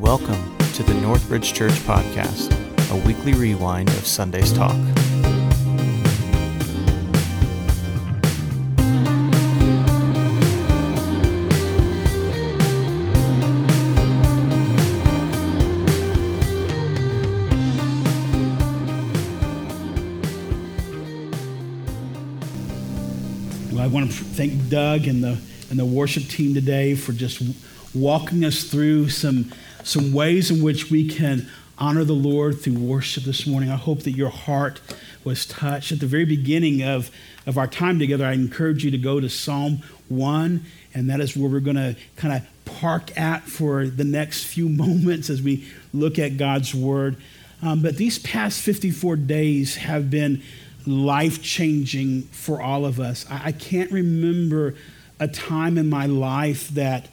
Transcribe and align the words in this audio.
Welcome 0.00 0.56
to 0.74 0.84
the 0.84 0.92
Northbridge 0.92 1.52
Church 1.54 1.72
Podcast, 1.80 2.52
a 2.92 3.06
weekly 3.06 3.32
rewind 3.32 3.88
of 3.88 4.06
Sunday's 4.06 4.52
talk. 4.52 4.70
Well, 23.72 23.80
I 23.80 23.88
want 23.88 24.06
to 24.06 24.16
thank 24.16 24.68
Doug 24.68 25.08
and 25.08 25.24
the 25.24 25.40
and 25.70 25.78
the 25.78 25.84
worship 25.84 26.22
team 26.24 26.54
today 26.54 26.94
for 26.94 27.12
just 27.12 27.42
walking 27.94 28.44
us 28.44 28.62
through 28.62 29.08
some 29.08 29.52
some 29.84 30.12
ways 30.12 30.50
in 30.50 30.62
which 30.62 30.90
we 30.90 31.08
can 31.08 31.48
honor 31.78 32.04
the 32.04 32.12
Lord 32.12 32.60
through 32.60 32.78
worship 32.78 33.24
this 33.24 33.46
morning. 33.46 33.70
I 33.70 33.76
hope 33.76 34.02
that 34.02 34.12
your 34.12 34.30
heart 34.30 34.80
was 35.24 35.46
touched. 35.46 35.92
At 35.92 36.00
the 36.00 36.06
very 36.06 36.24
beginning 36.24 36.82
of, 36.82 37.10
of 37.46 37.56
our 37.56 37.66
time 37.66 37.98
together, 37.98 38.24
I 38.24 38.32
encourage 38.32 38.84
you 38.84 38.90
to 38.90 38.98
go 38.98 39.20
to 39.20 39.28
Psalm 39.28 39.82
1, 40.08 40.64
and 40.94 41.10
that 41.10 41.20
is 41.20 41.36
where 41.36 41.48
we're 41.48 41.60
going 41.60 41.76
to 41.76 41.96
kind 42.16 42.34
of 42.34 42.64
park 42.64 43.16
at 43.18 43.44
for 43.44 43.86
the 43.86 44.04
next 44.04 44.44
few 44.44 44.68
moments 44.68 45.30
as 45.30 45.40
we 45.40 45.68
look 45.92 46.18
at 46.18 46.36
God's 46.36 46.74
Word. 46.74 47.16
Um, 47.62 47.82
but 47.82 47.96
these 47.96 48.18
past 48.18 48.60
54 48.60 49.16
days 49.16 49.76
have 49.76 50.10
been 50.10 50.42
life 50.86 51.42
changing 51.42 52.22
for 52.22 52.62
all 52.62 52.86
of 52.86 53.00
us. 53.00 53.26
I, 53.28 53.46
I, 53.46 53.52
can't 53.52 53.90
remember 53.90 54.74
a 55.18 55.28
time 55.28 55.76
in 55.76 55.90
my 55.90 56.06
life 56.06 56.68
that, 56.70 57.08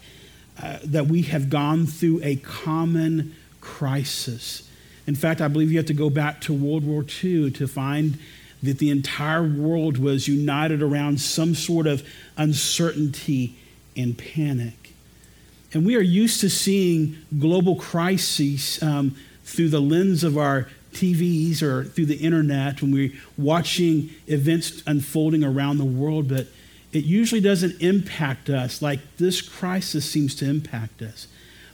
uh, 0.62 0.78
that 0.84 1.06
we 1.06 1.22
have 1.22 1.50
gone 1.50 1.86
through 1.86 2.20
a 2.22 2.36
common 2.36 3.34
crisis. 3.60 4.68
In 5.06 5.14
fact, 5.14 5.40
I 5.40 5.48
believe 5.48 5.70
you 5.70 5.78
have 5.78 5.86
to 5.86 5.94
go 5.94 6.10
back 6.10 6.40
to 6.42 6.52
World 6.52 6.84
War 6.84 7.04
II 7.22 7.50
to 7.52 7.66
find 7.66 8.18
that 8.62 8.78
the 8.78 8.90
entire 8.90 9.42
world 9.42 9.98
was 9.98 10.26
united 10.26 10.82
around 10.82 11.20
some 11.20 11.54
sort 11.54 11.86
of 11.86 12.06
uncertainty 12.36 13.56
and 13.96 14.16
panic. 14.16 14.92
And 15.72 15.84
we 15.84 15.96
are 15.96 16.00
used 16.00 16.40
to 16.40 16.50
seeing 16.50 17.16
global 17.38 17.76
crises 17.76 18.82
um, 18.82 19.14
through 19.44 19.68
the 19.68 19.80
lens 19.80 20.24
of 20.24 20.38
our 20.38 20.68
TVs 20.92 21.62
or 21.62 21.84
through 21.84 22.06
the 22.06 22.16
internet 22.16 22.80
when 22.80 22.92
we're 22.92 23.12
watching 23.36 24.10
events 24.26 24.82
unfolding 24.86 25.44
around 25.44 25.78
the 25.78 25.84
world, 25.84 26.28
but 26.28 26.46
it 26.96 27.04
usually 27.04 27.42
doesn't 27.42 27.82
impact 27.82 28.48
us 28.48 28.80
like 28.80 29.00
this 29.18 29.42
crisis 29.42 30.10
seems 30.10 30.34
to 30.36 30.48
impact 30.48 31.02
us. 31.02 31.26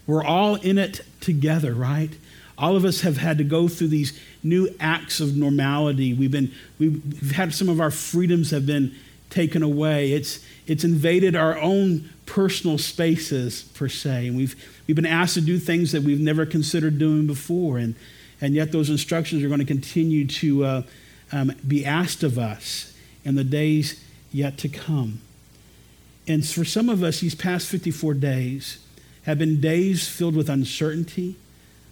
We're 0.04 0.24
all 0.24 0.56
in 0.56 0.78
it 0.78 1.02
together, 1.20 1.74
right? 1.74 2.10
All 2.58 2.74
of 2.74 2.84
us 2.84 3.02
have 3.02 3.18
had 3.18 3.38
to 3.38 3.44
go 3.44 3.68
through 3.68 3.88
these 3.88 4.18
new 4.42 4.74
acts 4.80 5.20
of 5.20 5.36
normality. 5.36 6.12
We've 6.12 6.30
been 6.32 6.52
we've 6.80 7.30
had 7.30 7.54
some 7.54 7.68
of 7.68 7.80
our 7.80 7.92
freedoms 7.92 8.50
have 8.50 8.66
been 8.66 8.96
taken 9.30 9.62
away. 9.62 10.10
It's 10.10 10.44
it's 10.66 10.82
invaded 10.82 11.36
our 11.36 11.56
own 11.56 12.10
personal 12.26 12.78
spaces 12.78 13.62
per 13.74 13.88
se, 13.88 14.26
and 14.26 14.36
we've 14.36 14.56
we've 14.88 14.96
been 14.96 15.06
asked 15.06 15.34
to 15.34 15.40
do 15.40 15.60
things 15.60 15.92
that 15.92 16.02
we've 16.02 16.20
never 16.20 16.44
considered 16.44 16.98
doing 16.98 17.28
before, 17.28 17.78
and 17.78 17.94
and 18.40 18.54
yet 18.54 18.72
those 18.72 18.90
instructions 18.90 19.44
are 19.44 19.48
going 19.48 19.60
to 19.60 19.64
continue 19.64 20.26
to 20.26 20.64
uh, 20.64 20.82
um, 21.30 21.52
be 21.66 21.86
asked 21.86 22.24
of 22.24 22.40
us 22.40 22.92
in 23.24 23.36
the 23.36 23.44
days 23.44 24.01
yet 24.32 24.58
to 24.58 24.68
come. 24.68 25.20
And 26.26 26.46
for 26.46 26.64
some 26.64 26.88
of 26.88 27.02
us, 27.02 27.20
these 27.20 27.34
past 27.34 27.66
54 27.68 28.14
days 28.14 28.78
have 29.24 29.38
been 29.38 29.60
days 29.60 30.08
filled 30.08 30.36
with 30.36 30.48
uncertainty. 30.48 31.36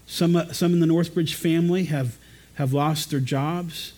Some, 0.06 0.36
uh, 0.36 0.52
some 0.52 0.72
in 0.72 0.80
the 0.80 0.86
Northbridge 0.86 1.34
family 1.34 1.84
have, 1.84 2.16
have 2.54 2.72
lost 2.72 3.10
their 3.10 3.20
jobs. 3.20 3.92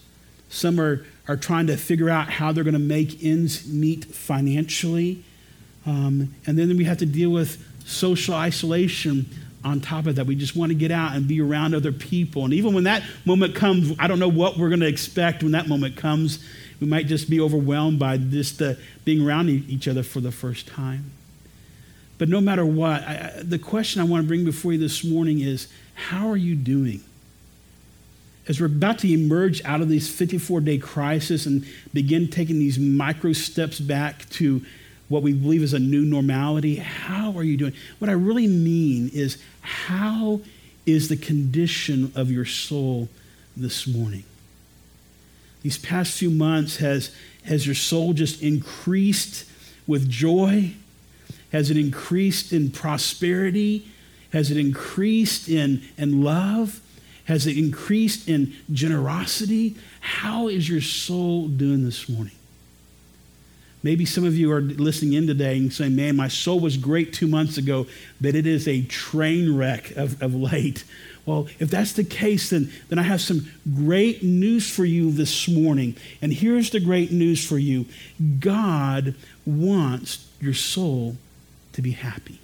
Some 0.48 0.78
are, 0.80 1.06
are 1.28 1.36
trying 1.36 1.66
to 1.68 1.76
figure 1.76 2.10
out 2.10 2.28
how 2.28 2.52
they're 2.52 2.64
going 2.64 2.74
to 2.74 2.80
make 2.80 3.22
ends 3.24 3.66
meet 3.66 4.04
financially. 4.04 5.24
Um, 5.86 6.34
and 6.46 6.58
then 6.58 6.76
we 6.76 6.84
have 6.84 6.98
to 6.98 7.06
deal 7.06 7.30
with 7.30 7.62
social 7.86 8.34
isolation 8.34 9.26
on 9.64 9.80
top 9.80 10.06
of 10.06 10.16
that. 10.16 10.26
We 10.26 10.34
just 10.34 10.56
want 10.56 10.70
to 10.70 10.74
get 10.74 10.90
out 10.90 11.14
and 11.14 11.26
be 11.26 11.40
around 11.40 11.74
other 11.74 11.92
people. 11.92 12.44
And 12.44 12.52
even 12.52 12.74
when 12.74 12.84
that 12.84 13.02
moment 13.24 13.54
comes, 13.54 13.94
I 13.98 14.06
don't 14.08 14.18
know 14.18 14.28
what 14.28 14.58
we're 14.58 14.68
going 14.68 14.80
to 14.80 14.88
expect 14.88 15.42
when 15.42 15.52
that 15.52 15.68
moment 15.68 15.96
comes. 15.96 16.44
We 16.82 16.88
might 16.88 17.06
just 17.06 17.30
be 17.30 17.40
overwhelmed 17.40 18.00
by 18.00 18.16
just 18.16 18.60
uh, 18.60 18.74
being 19.04 19.24
around 19.24 19.48
each 19.48 19.86
other 19.86 20.02
for 20.02 20.18
the 20.18 20.32
first 20.32 20.66
time. 20.66 21.12
But 22.18 22.28
no 22.28 22.40
matter 22.40 22.66
what, 22.66 23.04
I, 23.04 23.34
the 23.40 23.60
question 23.60 24.00
I 24.00 24.04
want 24.04 24.24
to 24.24 24.26
bring 24.26 24.44
before 24.44 24.72
you 24.72 24.78
this 24.78 25.04
morning 25.04 25.38
is 25.38 25.68
how 25.94 26.28
are 26.28 26.36
you 26.36 26.56
doing? 26.56 27.04
As 28.48 28.58
we're 28.58 28.66
about 28.66 28.98
to 28.98 29.12
emerge 29.12 29.64
out 29.64 29.80
of 29.80 29.88
this 29.88 30.10
54 30.10 30.60
day 30.62 30.76
crisis 30.76 31.46
and 31.46 31.64
begin 31.94 32.26
taking 32.28 32.58
these 32.58 32.80
micro 32.80 33.32
steps 33.32 33.78
back 33.78 34.28
to 34.30 34.62
what 35.08 35.22
we 35.22 35.34
believe 35.34 35.62
is 35.62 35.74
a 35.74 35.78
new 35.78 36.04
normality. 36.04 36.76
How 36.76 37.32
are 37.36 37.44
you 37.44 37.56
doing? 37.56 37.74
What 38.00 38.08
I 38.08 38.14
really 38.14 38.48
mean 38.48 39.08
is, 39.12 39.40
how 39.60 40.40
is 40.84 41.08
the 41.08 41.16
condition 41.16 42.10
of 42.16 42.28
your 42.28 42.44
soul 42.44 43.08
this 43.56 43.86
morning? 43.86 44.24
These 45.62 45.78
past 45.78 46.18
few 46.18 46.30
months, 46.30 46.76
has, 46.76 47.14
has 47.44 47.66
your 47.66 47.74
soul 47.74 48.12
just 48.12 48.42
increased 48.42 49.44
with 49.86 50.08
joy? 50.08 50.74
Has 51.52 51.70
it 51.70 51.76
increased 51.76 52.52
in 52.52 52.70
prosperity? 52.70 53.88
Has 54.32 54.50
it 54.50 54.56
increased 54.56 55.48
in, 55.48 55.82
in 55.96 56.22
love? 56.22 56.80
Has 57.26 57.46
it 57.46 57.56
increased 57.56 58.28
in 58.28 58.54
generosity? 58.72 59.76
How 60.00 60.48
is 60.48 60.68
your 60.68 60.80
soul 60.80 61.48
doing 61.48 61.84
this 61.84 62.08
morning? 62.08 62.34
Maybe 63.84 64.04
some 64.04 64.24
of 64.24 64.36
you 64.36 64.50
are 64.52 64.60
listening 64.60 65.14
in 65.14 65.26
today 65.26 65.58
and 65.58 65.72
saying, 65.72 65.96
man, 65.96 66.14
my 66.14 66.28
soul 66.28 66.60
was 66.60 66.76
great 66.76 67.12
two 67.12 67.26
months 67.26 67.58
ago, 67.58 67.86
but 68.20 68.34
it 68.34 68.46
is 68.46 68.68
a 68.68 68.82
train 68.82 69.56
wreck 69.56 69.90
of, 69.96 70.22
of 70.22 70.34
late. 70.34 70.84
Well, 71.24 71.46
if 71.60 71.70
that's 71.70 71.92
the 71.92 72.04
case, 72.04 72.50
then, 72.50 72.72
then 72.88 72.98
I 72.98 73.02
have 73.02 73.20
some 73.20 73.48
great 73.74 74.22
news 74.22 74.68
for 74.68 74.84
you 74.84 75.12
this 75.12 75.48
morning. 75.48 75.96
And 76.20 76.32
here's 76.32 76.70
the 76.70 76.80
great 76.80 77.12
news 77.12 77.46
for 77.46 77.58
you 77.58 77.86
God 78.40 79.14
wants 79.46 80.26
your 80.40 80.54
soul 80.54 81.16
to 81.74 81.82
be 81.82 81.92
happy. 81.92 82.38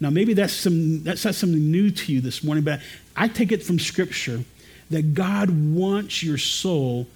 Now, 0.00 0.10
maybe 0.10 0.34
that's, 0.34 0.52
some, 0.52 1.02
that's 1.02 1.24
not 1.24 1.34
something 1.34 1.70
new 1.70 1.90
to 1.90 2.12
you 2.12 2.20
this 2.20 2.42
morning, 2.42 2.64
but 2.64 2.80
I 3.16 3.28
take 3.28 3.52
it 3.52 3.62
from 3.62 3.78
Scripture 3.78 4.44
that 4.90 5.14
God 5.14 5.50
wants 5.74 6.22
your 6.22 6.38
soul 6.38 7.06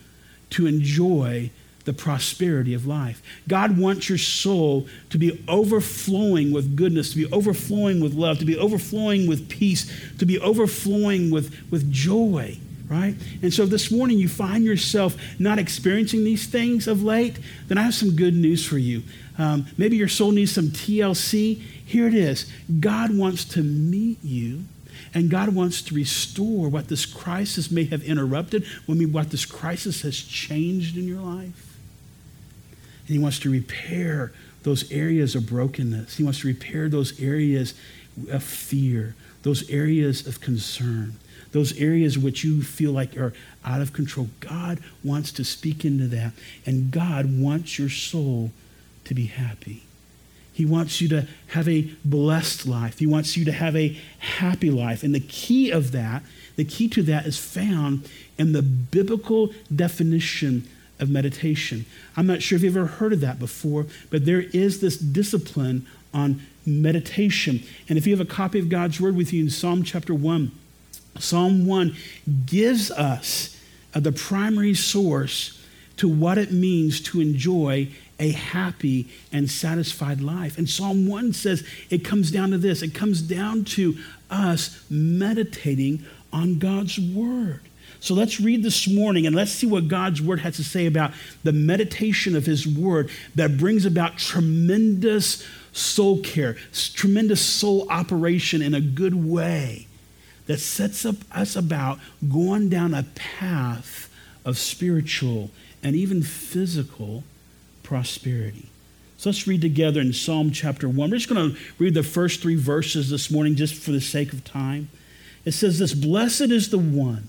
to 0.50 0.66
enjoy 0.66 1.50
the 1.88 1.94
prosperity 1.94 2.74
of 2.74 2.86
life. 2.86 3.22
God 3.48 3.78
wants 3.78 4.10
your 4.10 4.18
soul 4.18 4.86
to 5.08 5.16
be 5.16 5.42
overflowing 5.48 6.52
with 6.52 6.76
goodness, 6.76 7.12
to 7.12 7.16
be 7.16 7.32
overflowing 7.32 7.98
with 8.02 8.12
love, 8.12 8.38
to 8.40 8.44
be 8.44 8.58
overflowing 8.58 9.26
with 9.26 9.48
peace, 9.48 9.90
to 10.18 10.26
be 10.26 10.38
overflowing 10.38 11.30
with, 11.30 11.56
with 11.70 11.90
joy, 11.90 12.58
right? 12.90 13.14
And 13.40 13.54
so 13.54 13.64
this 13.64 13.90
morning 13.90 14.18
you 14.18 14.28
find 14.28 14.64
yourself 14.64 15.16
not 15.38 15.58
experiencing 15.58 16.24
these 16.24 16.46
things 16.46 16.86
of 16.86 17.02
late, 17.02 17.38
then 17.68 17.78
I 17.78 17.82
have 17.84 17.94
some 17.94 18.14
good 18.14 18.34
news 18.34 18.66
for 18.66 18.76
you. 18.76 19.02
Um, 19.38 19.66
maybe 19.78 19.96
your 19.96 20.08
soul 20.08 20.32
needs 20.32 20.52
some 20.52 20.66
TLC. 20.66 21.56
Here 21.56 22.06
it 22.06 22.12
is 22.14 22.52
God 22.80 23.16
wants 23.16 23.46
to 23.46 23.62
meet 23.62 24.22
you. 24.22 24.64
And 25.14 25.30
God 25.30 25.54
wants 25.54 25.80
to 25.82 25.94
restore 25.94 26.68
what 26.68 26.88
this 26.88 27.06
crisis 27.06 27.70
may 27.70 27.84
have 27.84 28.02
interrupted, 28.02 28.66
what 28.84 29.30
this 29.30 29.46
crisis 29.46 30.02
has 30.02 30.20
changed 30.20 30.98
in 30.98 31.08
your 31.08 31.22
life. 31.22 31.67
And 33.08 33.16
He 33.16 33.18
wants 33.18 33.38
to 33.40 33.50
repair 33.50 34.32
those 34.62 34.90
areas 34.92 35.34
of 35.34 35.48
brokenness. 35.48 36.18
He 36.18 36.24
wants 36.24 36.40
to 36.40 36.46
repair 36.46 36.88
those 36.88 37.18
areas 37.18 37.74
of 38.30 38.42
fear, 38.42 39.14
those 39.42 39.68
areas 39.70 40.26
of 40.26 40.40
concern, 40.40 41.14
those 41.52 41.78
areas 41.78 42.18
which 42.18 42.44
you 42.44 42.62
feel 42.62 42.92
like 42.92 43.16
are 43.16 43.32
out 43.64 43.80
of 43.80 43.94
control. 43.94 44.28
God 44.40 44.80
wants 45.02 45.32
to 45.32 45.44
speak 45.44 45.84
into 45.84 46.06
that. 46.08 46.32
And 46.66 46.90
God 46.90 47.40
wants 47.40 47.78
your 47.78 47.88
soul 47.88 48.52
to 49.04 49.14
be 49.14 49.26
happy. 49.26 49.84
He 50.52 50.66
wants 50.66 51.00
you 51.00 51.08
to 51.10 51.26
have 51.48 51.68
a 51.68 51.88
blessed 52.04 52.66
life. 52.66 52.98
He 52.98 53.06
wants 53.06 53.36
you 53.36 53.44
to 53.44 53.52
have 53.52 53.76
a 53.76 53.96
happy 54.18 54.70
life. 54.70 55.02
And 55.02 55.14
the 55.14 55.20
key 55.20 55.70
of 55.70 55.92
that, 55.92 56.24
the 56.56 56.64
key 56.64 56.88
to 56.88 57.02
that 57.04 57.26
is 57.26 57.38
found 57.38 58.08
in 58.36 58.52
the 58.52 58.62
biblical 58.62 59.50
definition 59.74 60.68
of 60.98 61.10
meditation. 61.10 61.86
I'm 62.16 62.26
not 62.26 62.42
sure 62.42 62.56
if 62.56 62.62
you've 62.62 62.76
ever 62.76 62.86
heard 62.86 63.12
of 63.12 63.20
that 63.20 63.38
before, 63.38 63.86
but 64.10 64.24
there 64.24 64.42
is 64.52 64.80
this 64.80 64.96
discipline 64.96 65.86
on 66.12 66.42
meditation. 66.66 67.62
And 67.88 67.98
if 67.98 68.06
you 68.06 68.16
have 68.16 68.26
a 68.26 68.30
copy 68.30 68.58
of 68.58 68.68
God's 68.68 69.00
Word 69.00 69.16
with 69.16 69.32
you 69.32 69.42
in 69.42 69.50
Psalm 69.50 69.82
chapter 69.82 70.14
1, 70.14 70.50
Psalm 71.18 71.66
1 71.66 71.96
gives 72.46 72.90
us 72.90 73.56
uh, 73.94 74.00
the 74.00 74.12
primary 74.12 74.74
source 74.74 75.62
to 75.96 76.08
what 76.08 76.38
it 76.38 76.52
means 76.52 77.00
to 77.00 77.20
enjoy 77.20 77.88
a 78.20 78.32
happy 78.32 79.08
and 79.32 79.50
satisfied 79.50 80.20
life. 80.20 80.58
And 80.58 80.68
Psalm 80.68 81.06
1 81.06 81.32
says 81.32 81.66
it 81.90 82.04
comes 82.04 82.30
down 82.30 82.50
to 82.50 82.58
this 82.58 82.82
it 82.82 82.94
comes 82.94 83.22
down 83.22 83.64
to 83.64 83.96
us 84.30 84.84
meditating 84.90 86.04
on 86.32 86.58
God's 86.58 86.98
word. 86.98 87.60
So 88.00 88.14
let's 88.14 88.40
read 88.40 88.62
this 88.62 88.88
morning 88.88 89.26
and 89.26 89.34
let's 89.34 89.50
see 89.50 89.66
what 89.66 89.88
God's 89.88 90.22
word 90.22 90.40
has 90.40 90.56
to 90.56 90.64
say 90.64 90.86
about 90.86 91.12
the 91.42 91.52
meditation 91.52 92.36
of 92.36 92.46
his 92.46 92.66
word 92.66 93.10
that 93.34 93.56
brings 93.58 93.84
about 93.84 94.18
tremendous 94.18 95.44
soul 95.72 96.20
care, 96.20 96.56
tremendous 96.72 97.40
soul 97.40 97.86
operation 97.90 98.62
in 98.62 98.74
a 98.74 98.80
good 98.80 99.14
way 99.14 99.86
that 100.46 100.58
sets 100.58 101.04
up 101.04 101.16
us 101.32 101.56
about 101.56 101.98
going 102.28 102.68
down 102.68 102.94
a 102.94 103.02
path 103.14 104.08
of 104.44 104.58
spiritual 104.58 105.50
and 105.82 105.94
even 105.94 106.22
physical 106.22 107.24
prosperity. 107.82 108.70
So 109.18 109.30
let's 109.30 109.48
read 109.48 109.60
together 109.60 110.00
in 110.00 110.12
Psalm 110.12 110.52
chapter 110.52 110.88
1. 110.88 111.10
We're 111.10 111.16
just 111.16 111.28
going 111.28 111.50
to 111.50 111.60
read 111.78 111.94
the 111.94 112.04
first 112.04 112.40
three 112.40 112.54
verses 112.54 113.10
this 113.10 113.30
morning 113.30 113.56
just 113.56 113.74
for 113.74 113.90
the 113.90 114.00
sake 114.00 114.32
of 114.32 114.44
time. 114.44 114.90
It 115.44 115.52
says 115.52 115.78
this 115.80 115.92
Blessed 115.92 116.42
is 116.42 116.70
the 116.70 116.78
one 116.78 117.28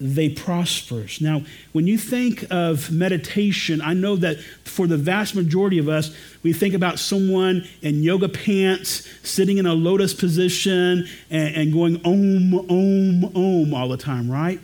they 0.00 0.28
prospers. 0.28 1.20
Now, 1.20 1.42
when 1.72 1.86
you 1.86 1.96
think 1.96 2.44
of 2.50 2.90
meditation, 2.90 3.80
I 3.80 3.94
know 3.94 4.16
that 4.16 4.40
for 4.64 4.86
the 4.86 4.96
vast 4.96 5.34
majority 5.34 5.78
of 5.78 5.88
us, 5.88 6.14
we 6.42 6.52
think 6.52 6.74
about 6.74 6.98
someone 6.98 7.66
in 7.80 8.02
yoga 8.02 8.28
pants, 8.28 9.08
sitting 9.22 9.58
in 9.58 9.66
a 9.66 9.74
lotus 9.74 10.12
position, 10.12 11.06
and, 11.30 11.54
and 11.54 11.72
going 11.72 12.04
om, 12.04 12.54
om, 12.68 13.36
om 13.36 13.74
all 13.74 13.88
the 13.88 13.96
time, 13.96 14.30
right? 14.30 14.60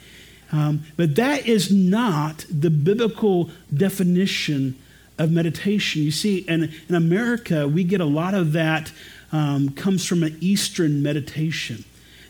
Um, 0.53 0.83
but 0.97 1.15
that 1.17 1.47
is 1.47 1.71
not 1.71 2.45
the 2.51 2.71
biblical 2.71 3.51
definition 3.73 4.77
of 5.17 5.31
meditation. 5.31 6.03
You 6.03 6.11
see, 6.11 6.39
in, 6.39 6.73
in 6.89 6.95
America, 6.95 7.69
we 7.69 7.85
get 7.85 8.01
a 8.01 8.07
lot 8.07 8.35
of 8.35 8.53
that 8.53 8.93
um, 9.33 9.71
comes 9.71 10.05
from 10.05 10.23
an 10.25 10.37
Eastern 10.41 11.03
meditation. 11.03 11.85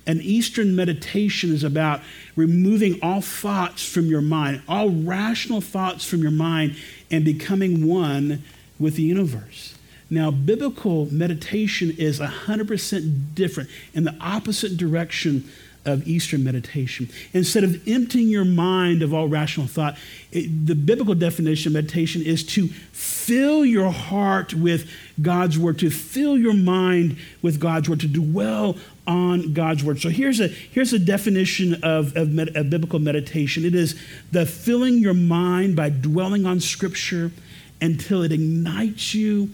An 0.06 0.20
Eastern 0.20 0.74
meditation 0.74 1.52
is 1.52 1.62
about 1.62 2.00
removing 2.36 2.98
all 3.02 3.20
thoughts 3.20 3.86
from 3.86 4.06
your 4.06 4.22
mind, 4.22 4.62
all 4.66 4.90
rational 4.90 5.60
thoughts 5.60 6.04
from 6.04 6.22
your 6.22 6.30
mind, 6.30 6.76
and 7.10 7.24
becoming 7.24 7.86
one 7.86 8.42
with 8.78 8.96
the 8.96 9.02
universe. 9.02 9.74
Now, 10.08 10.30
biblical 10.32 11.06
meditation 11.12 11.94
is 11.96 12.18
100% 12.18 13.34
different 13.34 13.70
in 13.94 14.04
the 14.04 14.16
opposite 14.20 14.76
direction 14.76 15.48
of 15.84 16.06
Eastern 16.06 16.44
meditation. 16.44 17.08
Instead 17.32 17.64
of 17.64 17.88
emptying 17.88 18.28
your 18.28 18.44
mind 18.44 19.02
of 19.02 19.14
all 19.14 19.28
rational 19.28 19.66
thought, 19.66 19.96
it, 20.30 20.66
the 20.66 20.74
biblical 20.74 21.14
definition 21.14 21.70
of 21.70 21.74
meditation 21.74 22.22
is 22.22 22.44
to 22.44 22.68
fill 22.68 23.64
your 23.64 23.90
heart 23.90 24.52
with 24.52 24.90
God's 25.22 25.58
word, 25.58 25.78
to 25.78 25.90
fill 25.90 26.36
your 26.36 26.54
mind 26.54 27.16
with 27.40 27.60
God's 27.60 27.88
word, 27.88 28.00
to 28.00 28.08
dwell 28.08 28.76
on 29.10 29.52
God's 29.52 29.82
word. 29.82 30.00
So 30.00 30.08
here's 30.08 30.40
a, 30.40 30.48
here's 30.48 30.92
a 30.92 30.98
definition 30.98 31.82
of, 31.82 32.16
of, 32.16 32.30
med, 32.30 32.56
of 32.56 32.70
biblical 32.70 33.00
meditation 33.00 33.64
it 33.64 33.74
is 33.74 34.00
the 34.30 34.46
filling 34.46 34.98
your 34.98 35.14
mind 35.14 35.74
by 35.76 35.90
dwelling 35.90 36.46
on 36.46 36.60
Scripture 36.60 37.32
until 37.80 38.22
it 38.22 38.30
ignites 38.30 39.14
you 39.14 39.50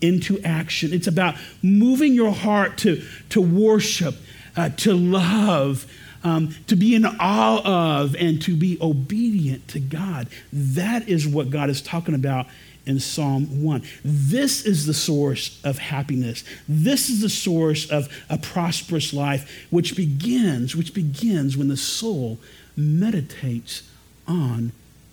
into 0.00 0.38
action. 0.44 0.92
It's 0.92 1.06
about 1.06 1.36
moving 1.62 2.12
your 2.12 2.32
heart 2.32 2.78
to, 2.78 3.02
to 3.30 3.40
worship 3.40 4.14
uh, 4.58 4.68
to 4.70 4.92
love, 4.92 5.86
um, 6.24 6.54
to 6.66 6.74
be 6.74 6.94
in 6.94 7.06
awe 7.06 8.00
of, 8.02 8.16
and 8.16 8.42
to 8.42 8.56
be 8.56 8.76
obedient 8.80 9.68
to 9.68 9.80
God. 9.80 10.26
That 10.52 11.08
is 11.08 11.26
what 11.26 11.50
God 11.50 11.70
is 11.70 11.80
talking 11.80 12.14
about 12.14 12.46
in 12.88 12.98
Psalm 12.98 13.62
1. 13.62 13.82
This 14.02 14.64
is 14.64 14.86
the 14.86 14.94
source 14.94 15.60
of 15.62 15.78
happiness. 15.78 16.42
This 16.66 17.10
is 17.10 17.20
the 17.20 17.28
source 17.28 17.88
of 17.88 18.08
a 18.28 18.38
prosperous 18.38 19.12
life, 19.12 19.66
which 19.70 19.94
begins, 19.94 20.74
which 20.74 20.94
begins 20.94 21.56
when 21.56 21.68
the 21.68 21.76
soul 21.76 22.38
meditates 22.76 23.82
on 24.26 24.72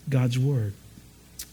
God's 0.10 0.40
word. 0.40 0.74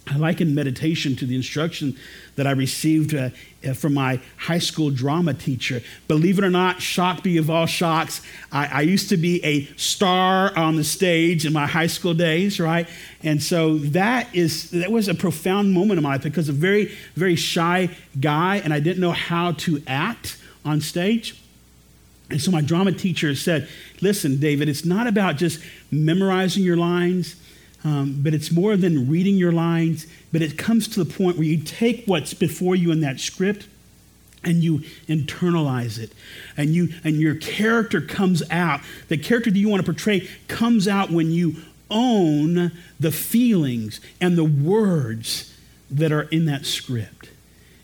I 0.08 0.16
liken 0.16 0.54
meditation 0.54 1.14
to 1.16 1.26
the 1.26 1.36
instruction 1.36 1.96
that 2.34 2.46
I 2.46 2.50
received 2.50 3.14
uh, 3.14 3.30
uh, 3.64 3.72
from 3.72 3.94
my 3.94 4.20
high 4.36 4.58
school 4.58 4.90
drama 4.90 5.32
teacher. 5.32 5.80
Believe 6.08 6.38
it 6.38 6.44
or 6.44 6.50
not, 6.50 6.82
shock 6.82 7.24
me 7.24 7.36
of 7.36 7.48
all 7.48 7.66
shocks, 7.66 8.20
I, 8.50 8.66
I, 8.66 8.80
used 8.80 9.08
to 9.10 9.16
be 9.16 9.42
a 9.44 9.66
star 9.76 10.56
on 10.58 10.74
the 10.74 10.82
stage 10.82 11.46
in 11.46 11.52
my 11.52 11.68
high 11.68 11.86
school 11.86 12.14
days, 12.14 12.58
right? 12.58 12.88
And 13.22 13.40
so 13.40 13.78
that 13.78 14.34
is 14.34 14.70
that 14.72 14.90
was 14.90 15.06
a 15.06 15.14
profound 15.14 15.72
moment 15.72 15.98
in 15.98 16.02
my 16.02 16.14
life 16.14 16.22
because 16.22 16.48
a 16.48 16.52
very 16.52 16.92
very 17.14 17.36
shy 17.36 17.88
guy, 18.18 18.56
and 18.56 18.74
I 18.74 18.80
didn't 18.80 19.00
know 19.00 19.12
how 19.12 19.52
to 19.52 19.82
act 19.86 20.36
on 20.64 20.80
stage. 20.80 21.40
And 22.28 22.40
so 22.40 22.50
my 22.50 22.60
drama 22.60 22.90
teacher 22.90 23.36
said, 23.36 23.68
"Listen, 24.00 24.40
David, 24.40 24.68
it's 24.68 24.84
not 24.84 25.06
about 25.06 25.36
just 25.36 25.60
memorizing 25.92 26.64
your 26.64 26.76
lines." 26.76 27.36
Um, 27.84 28.20
but 28.22 28.32
it's 28.32 28.52
more 28.52 28.76
than 28.76 29.10
reading 29.10 29.36
your 29.36 29.52
lines, 29.52 30.06
but 30.30 30.40
it 30.40 30.56
comes 30.56 30.86
to 30.88 31.02
the 31.02 31.14
point 31.14 31.36
where 31.36 31.46
you 31.46 31.58
take 31.58 32.04
what's 32.06 32.32
before 32.32 32.76
you 32.76 32.92
in 32.92 33.00
that 33.00 33.18
script 33.18 33.66
and 34.44 34.62
you 34.62 34.78
internalize 35.08 35.98
it. 35.98 36.12
And 36.56 36.70
you 36.70 36.90
and 37.04 37.16
your 37.16 37.34
character 37.34 38.00
comes 38.00 38.42
out. 38.50 38.80
The 39.08 39.18
character 39.18 39.50
that 39.50 39.58
you 39.58 39.68
want 39.68 39.84
to 39.84 39.92
portray 39.92 40.28
comes 40.48 40.86
out 40.86 41.10
when 41.10 41.30
you 41.30 41.56
own 41.90 42.72
the 42.98 43.12
feelings 43.12 44.00
and 44.20 44.36
the 44.36 44.44
words 44.44 45.54
that 45.90 46.12
are 46.12 46.22
in 46.22 46.46
that 46.46 46.64
script. 46.64 47.30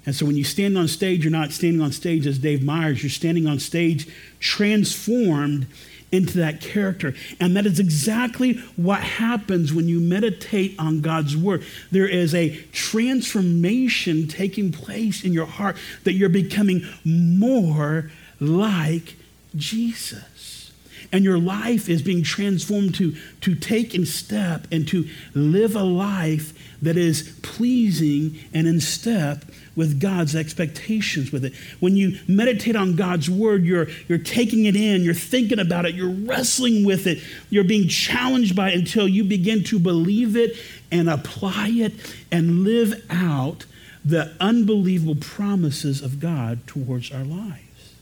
And 0.06 0.14
so 0.14 0.24
when 0.24 0.36
you 0.36 0.44
stand 0.44 0.78
on 0.78 0.88
stage 0.88 1.24
you're 1.24 1.30
not 1.30 1.52
standing 1.52 1.82
on 1.82 1.92
stage 1.92 2.26
as 2.26 2.38
dave 2.38 2.62
myers. 2.62 3.02
You're 3.02 3.10
standing 3.10 3.46
on 3.46 3.58
stage 3.58 4.08
transformed 4.40 5.66
into 6.10 6.38
that 6.38 6.60
character. 6.60 7.14
And 7.40 7.56
that 7.56 7.66
is 7.66 7.78
exactly 7.78 8.54
what 8.76 9.00
happens 9.00 9.73
when 9.73 9.88
you 9.88 10.00
meditate 10.00 10.75
on 10.78 11.00
God's 11.00 11.37
word. 11.37 11.64
There 11.90 12.09
is 12.09 12.35
a 12.35 12.56
transformation 12.73 14.28
taking 14.28 14.73
place 14.73 15.25
in 15.25 15.32
your 15.32 15.47
heart 15.47 15.76
that 16.04 16.14
you're 16.14 16.28
becoming 16.28 16.87
more 17.04 18.11
like 18.40 19.16
Jesus. 19.54 20.73
And 21.11 21.25
your 21.25 21.38
life 21.38 21.88
is 21.88 22.02
being 22.02 22.23
transformed 22.23 22.94
to, 22.97 23.16
to 23.40 23.54
take 23.54 23.94
in 23.94 24.04
step 24.04 24.66
and 24.71 24.87
to 24.88 25.09
live 25.35 25.75
a 25.75 25.82
life 25.82 26.52
that 26.82 26.97
is 26.97 27.38
pleasing 27.42 28.38
and 28.52 28.66
in 28.66 28.80
step 28.80 29.44
with 29.78 30.00
God's 30.00 30.35
expectations 30.35 31.30
with 31.30 31.44
it. 31.44 31.54
When 31.78 31.97
you 31.97 32.18
meditate 32.26 32.75
on 32.75 32.97
God's 32.97 33.30
word, 33.30 33.64
you're, 33.64 33.87
you're 34.08 34.18
taking 34.18 34.64
it 34.64 34.75
in, 34.75 35.04
you're 35.04 35.14
thinking 35.14 35.61
about 35.61 35.87
it, 35.87 35.94
you're 35.94 36.11
wrestling 36.11 36.85
with 36.85 37.06
it, 37.06 37.23
you're 37.49 37.62
being 37.62 37.87
challenged 37.87 38.56
by 38.56 38.73
it 38.73 38.75
until 38.75 39.06
you 39.06 39.23
begin 39.23 39.62
to 39.64 39.78
believe 39.78 40.37
it 40.37 40.56
and 40.90 41.08
apply 41.08 41.68
it 41.68 41.94
and 42.32 42.64
live 42.64 42.92
out 43.08 43.66
the 44.04 44.35
unbelievable 44.40 45.14
promises 45.14 46.02
of 46.02 46.18
God 46.18 46.66
towards 46.66 47.12
our 47.12 47.25
lives. 47.25 47.94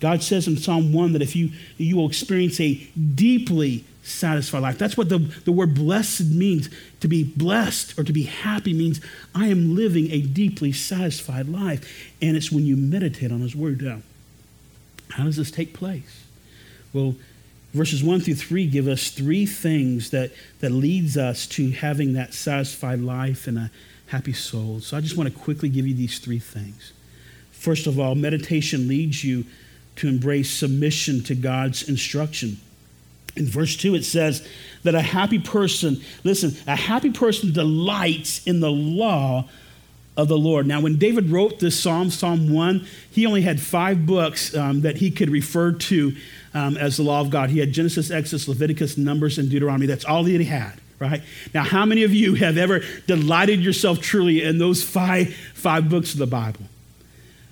God 0.00 0.24
says 0.24 0.48
in 0.48 0.56
Psalm 0.56 0.92
1 0.92 1.12
that 1.12 1.22
if 1.22 1.36
you, 1.36 1.50
you 1.76 1.96
will 1.96 2.08
experience 2.08 2.58
a 2.58 2.74
deeply 3.14 3.84
satisfied 4.02 4.60
life. 4.62 4.78
That's 4.78 4.96
what 4.96 5.08
the, 5.08 5.18
the 5.18 5.52
word 5.52 5.74
blessed 5.74 6.26
means. 6.26 6.68
To 7.00 7.08
be 7.08 7.24
blessed 7.24 7.98
or 7.98 8.04
to 8.04 8.12
be 8.12 8.24
happy 8.24 8.72
means 8.72 9.00
I 9.34 9.46
am 9.48 9.74
living 9.74 10.10
a 10.10 10.20
deeply 10.20 10.72
satisfied 10.72 11.48
life. 11.48 12.12
And 12.20 12.36
it's 12.36 12.52
when 12.52 12.64
you 12.64 12.76
meditate 12.76 13.32
on 13.32 13.40
His 13.40 13.54
Word. 13.56 13.82
Now, 13.82 14.02
how 15.10 15.24
does 15.24 15.36
this 15.36 15.50
take 15.50 15.74
place? 15.74 16.24
Well, 16.92 17.14
verses 17.72 18.02
1 18.02 18.20
through 18.20 18.34
3 18.34 18.66
give 18.66 18.86
us 18.88 19.10
three 19.10 19.46
things 19.46 20.10
that, 20.10 20.32
that 20.60 20.70
leads 20.70 21.16
us 21.16 21.46
to 21.48 21.70
having 21.70 22.14
that 22.14 22.34
satisfied 22.34 23.00
life 23.00 23.46
and 23.46 23.58
a 23.58 23.70
happy 24.08 24.32
soul. 24.32 24.80
So 24.80 24.96
I 24.96 25.00
just 25.00 25.16
want 25.16 25.32
to 25.32 25.38
quickly 25.38 25.68
give 25.68 25.86
you 25.86 25.94
these 25.94 26.18
three 26.18 26.38
things. 26.38 26.92
First 27.52 27.86
of 27.86 28.00
all, 28.00 28.14
meditation 28.14 28.88
leads 28.88 29.22
you 29.22 29.44
to 29.96 30.08
embrace 30.08 30.50
submission 30.50 31.22
to 31.24 31.34
God's 31.34 31.88
instruction. 31.88 32.58
In 33.36 33.46
verse 33.46 33.76
2, 33.76 33.94
it 33.94 34.04
says 34.04 34.46
that 34.82 34.94
a 34.94 35.02
happy 35.02 35.38
person, 35.38 36.02
listen, 36.24 36.56
a 36.66 36.76
happy 36.76 37.10
person 37.10 37.52
delights 37.52 38.46
in 38.46 38.60
the 38.60 38.70
law 38.70 39.48
of 40.16 40.28
the 40.28 40.38
Lord. 40.38 40.66
Now, 40.66 40.80
when 40.80 40.96
David 40.96 41.30
wrote 41.30 41.60
this 41.60 41.78
psalm, 41.78 42.10
Psalm 42.10 42.52
1, 42.52 42.86
he 43.10 43.26
only 43.26 43.42
had 43.42 43.60
five 43.60 44.06
books 44.06 44.54
um, 44.54 44.82
that 44.82 44.96
he 44.96 45.10
could 45.10 45.30
refer 45.30 45.72
to 45.72 46.16
um, 46.52 46.76
as 46.76 46.96
the 46.96 47.02
law 47.02 47.20
of 47.20 47.30
God. 47.30 47.50
He 47.50 47.58
had 47.58 47.72
Genesis, 47.72 48.10
Exodus, 48.10 48.48
Leviticus, 48.48 48.98
Numbers, 48.98 49.38
and 49.38 49.48
Deuteronomy. 49.48 49.86
That's 49.86 50.04
all 50.04 50.24
that 50.24 50.30
he 50.30 50.44
had, 50.44 50.74
right? 50.98 51.22
Now, 51.54 51.62
how 51.62 51.86
many 51.86 52.02
of 52.02 52.12
you 52.12 52.34
have 52.34 52.58
ever 52.58 52.80
delighted 53.06 53.60
yourself 53.60 54.00
truly 54.00 54.42
in 54.42 54.58
those 54.58 54.82
five, 54.82 55.34
five 55.54 55.88
books 55.88 56.12
of 56.12 56.18
the 56.18 56.26
Bible? 56.26 56.64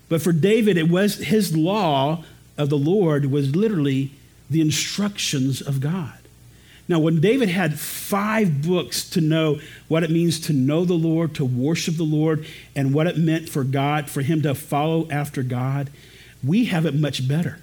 But 0.09 0.23
for 0.23 0.33
David, 0.33 0.77
it 0.77 0.89
was 0.89 1.17
his 1.17 1.57
law 1.57 2.25
of 2.57 2.71
the 2.71 2.79
Lord 2.79 3.27
was 3.27 3.55
literally 3.55 4.11
the 4.51 4.61
instructions 4.61 5.61
of 5.61 5.81
God. 5.81 6.15
Now, 6.89 6.99
when 6.99 7.21
David 7.21 7.51
had 7.51 7.79
five 7.79 8.63
books 8.63 9.09
to 9.11 9.21
know 9.21 9.61
what 9.89 10.05
it 10.05 10.11
means 10.11 10.41
to 10.41 10.55
know 10.55 10.87
the 10.87 10.95
Lord, 10.95 11.35
to 11.35 11.45
worship 11.45 11.97
the 11.97 12.03
Lord, 12.03 12.47
and 12.75 12.95
what 12.95 13.07
it 13.07 13.19
meant 13.19 13.49
for 13.49 13.63
God, 13.63 14.09
for 14.09 14.23
him 14.23 14.41
to 14.43 14.55
follow 14.55 15.07
after 15.11 15.43
God, 15.43 15.91
we 16.43 16.65
have 16.67 16.87
it 16.87 16.95
much 16.95 17.29
better. 17.29 17.59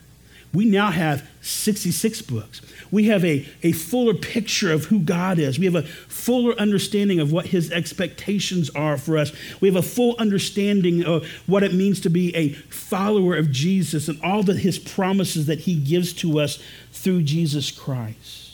We 0.53 0.65
now 0.65 0.89
have 0.91 1.27
66 1.41 2.21
books. 2.23 2.61
We 2.91 3.05
have 3.05 3.25
a, 3.25 3.45
a 3.61 3.73
fuller 3.73 4.13
picture 4.13 4.71
of 4.71 4.85
who 4.85 4.99
God 4.99 5.37
is. 5.37 5.59
We 5.59 5.65
have 5.65 5.75
a 5.75 5.83
fuller 5.83 6.53
understanding 6.57 7.19
of 7.19 7.31
what 7.31 7.47
his 7.47 7.71
expectations 7.71 8.69
are 8.69 8.97
for 8.97 9.17
us. 9.17 9.33
We 9.59 9.67
have 9.67 9.75
a 9.75 9.81
full 9.81 10.15
understanding 10.17 11.03
of 11.03 11.27
what 11.45 11.63
it 11.63 11.73
means 11.73 11.99
to 12.01 12.09
be 12.09 12.33
a 12.35 12.49
follower 12.49 13.35
of 13.35 13.51
Jesus 13.51 14.07
and 14.07 14.21
all 14.21 14.43
that 14.43 14.59
his 14.59 14.79
promises 14.79 15.45
that 15.47 15.59
he 15.59 15.75
gives 15.75 16.13
to 16.13 16.39
us 16.39 16.57
through 16.91 17.23
Jesus 17.23 17.69
Christ. 17.69 18.45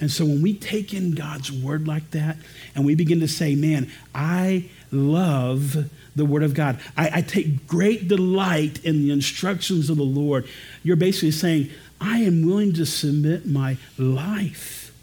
And 0.00 0.10
so 0.10 0.24
when 0.24 0.42
we 0.42 0.54
take 0.54 0.92
in 0.92 1.12
God's 1.12 1.50
word 1.50 1.86
like 1.86 2.10
that 2.10 2.36
and 2.74 2.84
we 2.84 2.94
begin 2.94 3.20
to 3.20 3.28
say, 3.28 3.54
man, 3.54 3.90
I 4.14 4.68
love 4.90 5.90
the 6.16 6.24
word 6.24 6.42
of 6.42 6.54
God, 6.54 6.80
I, 6.96 7.18
I, 7.18 7.22
take 7.22 7.66
great 7.66 8.06
delight 8.06 8.84
in 8.84 9.02
the 9.02 9.10
instructions 9.10 9.90
of 9.90 9.96
the 9.96 10.04
Lord, 10.04 10.46
you're 10.82 10.96
basically 10.96 11.32
saying, 11.32 11.70
I 12.00 12.18
am 12.18 12.46
willing 12.46 12.72
to 12.74 12.86
submit 12.86 13.46
my 13.46 13.76
life 13.98 14.94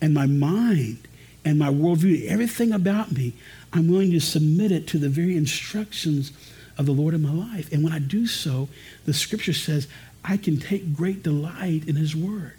and 0.00 0.12
my 0.12 0.26
mind 0.26 1.08
and 1.44 1.58
my 1.58 1.68
worldview, 1.68 2.26
everything 2.26 2.72
about 2.72 3.12
me, 3.12 3.32
I'm 3.72 3.88
willing 3.88 4.10
to 4.10 4.20
submit 4.20 4.72
it 4.72 4.86
to 4.88 4.98
the 4.98 5.08
very 5.08 5.36
instructions 5.36 6.32
of 6.76 6.86
the 6.86 6.92
Lord 6.92 7.14
in 7.14 7.22
my 7.22 7.32
life. 7.32 7.72
And 7.72 7.84
when 7.84 7.92
I 7.92 7.98
do 7.98 8.26
so, 8.26 8.68
the 9.04 9.14
scripture 9.14 9.52
says, 9.52 9.86
I 10.24 10.36
can 10.36 10.58
take 10.58 10.94
great 10.94 11.22
delight 11.22 11.86
in 11.86 11.96
his 11.96 12.16
word. 12.16 12.54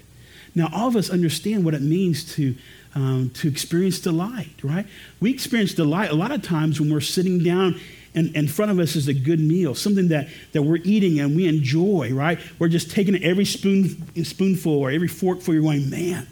Now, 0.56 0.70
all 0.74 0.88
of 0.88 0.96
us 0.96 1.10
understand 1.10 1.66
what 1.66 1.74
it 1.74 1.82
means 1.82 2.34
to, 2.36 2.56
um, 2.98 3.30
to 3.36 3.48
experience 3.48 4.00
delight, 4.00 4.56
right? 4.64 4.88
We 5.20 5.32
experience 5.32 5.76
delight 5.76 6.10
a 6.10 6.16
lot 6.16 6.32
of 6.32 6.42
times 6.42 6.82
when 6.82 6.92
we're 6.92 7.00
sitting 7.00 7.44
down 7.44 7.80
and 8.16 8.36
in 8.36 8.48
front 8.48 8.72
of 8.72 8.80
us 8.80 8.96
is 8.96 9.08
a 9.08 9.14
good 9.14 9.40
meal, 9.40 9.76
something 9.76 10.08
that, 10.08 10.30
that 10.54 10.64
we're 10.64 10.80
eating 10.84 11.20
and 11.20 11.36
we 11.36 11.48
enjoy, 11.48 12.12
right? 12.12 12.40
We're 12.58 12.70
just 12.70 12.90
taking 12.90 13.24
every 13.24 13.46
spoon, 13.46 14.24
spoonful 14.24 14.74
or 14.74 14.90
every 14.90 15.08
forkful, 15.08 15.54
you're 15.54 15.62
going, 15.62 15.92
man, 15.92 16.26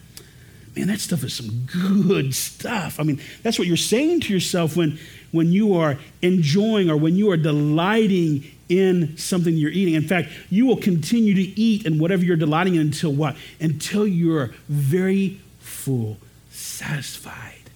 man, 0.75 0.87
that 0.87 0.99
stuff 0.99 1.23
is 1.23 1.35
some 1.35 1.67
good 1.67 2.33
stuff. 2.33 2.99
I 2.99 3.03
mean, 3.03 3.21
that's 3.43 3.59
what 3.59 3.67
you're 3.67 3.77
saying 3.77 4.21
to 4.21 4.33
yourself 4.33 4.75
when, 4.75 4.97
when 5.31 5.51
you 5.51 5.75
are 5.75 5.99
enjoying 6.23 6.89
or 6.89 6.97
when 6.97 7.15
you 7.15 7.29
are 7.29 7.37
delighting 7.37 8.43
in 8.69 9.15
something 9.17 9.55
you're 9.55 9.69
eating. 9.69 9.93
In 9.93 10.07
fact, 10.07 10.29
you 10.49 10.65
will 10.65 10.77
continue 10.77 11.35
to 11.35 11.61
eat 11.61 11.85
in 11.85 11.99
whatever 11.99 12.23
you're 12.23 12.35
delighting 12.35 12.73
in 12.73 12.81
until 12.81 13.13
what? 13.13 13.35
Until 13.59 14.07
you're 14.07 14.55
very 14.67 15.39
full, 15.59 16.17
satisfied. 16.55 17.69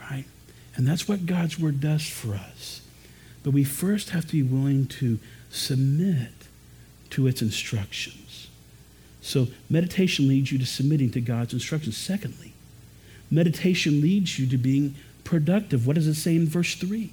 Right? 0.00 0.24
And 0.74 0.86
that's 0.86 1.08
what 1.08 1.26
God's 1.26 1.58
word 1.58 1.80
does 1.80 2.06
for 2.06 2.34
us. 2.34 2.82
But 3.42 3.52
we 3.52 3.64
first 3.64 4.10
have 4.10 4.26
to 4.26 4.32
be 4.32 4.42
willing 4.42 4.86
to 4.86 5.18
submit 5.50 6.32
to 7.10 7.26
its 7.26 7.42
instructions. 7.42 8.48
So 9.20 9.48
meditation 9.68 10.28
leads 10.28 10.52
you 10.52 10.58
to 10.58 10.66
submitting 10.66 11.10
to 11.12 11.20
God's 11.20 11.52
instructions. 11.52 11.96
Secondly, 11.96 12.52
meditation 13.30 14.00
leads 14.00 14.38
you 14.38 14.46
to 14.48 14.58
being 14.58 14.94
productive. 15.24 15.86
What 15.86 15.96
does 15.96 16.06
it 16.06 16.14
say 16.14 16.36
in 16.36 16.46
verse 16.46 16.74
3? 16.74 17.10